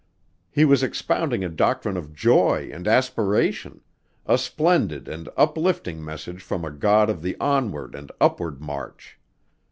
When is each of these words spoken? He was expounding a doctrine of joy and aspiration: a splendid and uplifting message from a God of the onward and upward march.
He 0.49 0.65
was 0.65 0.81
expounding 0.81 1.43
a 1.43 1.47
doctrine 1.49 1.95
of 1.95 2.11
joy 2.15 2.71
and 2.73 2.87
aspiration: 2.87 3.81
a 4.25 4.35
splendid 4.39 5.07
and 5.07 5.29
uplifting 5.37 6.03
message 6.03 6.41
from 6.41 6.65
a 6.65 6.71
God 6.71 7.07
of 7.11 7.21
the 7.21 7.37
onward 7.39 7.93
and 7.93 8.11
upward 8.19 8.59
march. 8.61 9.19